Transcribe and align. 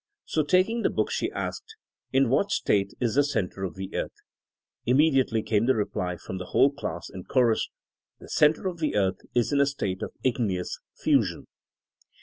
''So 0.33 0.41
taking 0.41 0.81
the 0.81 0.89
book 0.89 1.11
she 1.11 1.29
asked, 1.29 1.75
In 2.11 2.29
what 2.29 2.49
state 2.49 2.91
is 2.99 3.13
the 3.13 3.23
center 3.23 3.63
of 3.63 3.75
the 3.75 3.89
eartht^' 3.89 4.23
Immediately 4.87 5.43
came 5.43 5.67
the 5.67 5.75
reply 5.75 6.17
from 6.17 6.39
the 6.39 6.45
whole 6.47 6.71
class 6.71 7.07
in 7.13 7.25
chorus, 7.25 7.69
The 8.19 8.27
center 8.27 8.65
of 8.67 8.79
the 8.79 8.95
earth 8.95 9.19
is 9.35 9.51
in 9.53 9.61
a 9.61 9.67
state 9.67 10.01
of 10.01 10.11
igneous 10.23 10.79
fusion. 10.97 11.45